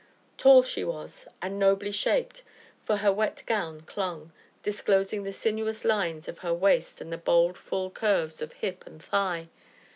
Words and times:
Tall 0.35 0.63
she 0.63 0.83
was, 0.83 1.27
and 1.43 1.59
nobly 1.59 1.91
shaped, 1.91 2.41
for 2.85 2.95
her 3.05 3.13
wet 3.13 3.43
gown 3.45 3.81
clung, 3.81 4.31
disclosing 4.63 5.21
the 5.21 5.31
sinuous 5.31 5.85
lines 5.85 6.27
of 6.27 6.39
her 6.39 6.55
waist 6.55 7.01
and 7.01 7.13
the 7.13 7.19
bold, 7.19 7.55
full 7.55 7.91
curves 7.91 8.41
of 8.41 8.51
hip 8.53 8.87
and 8.87 9.03
thigh. 9.03 9.47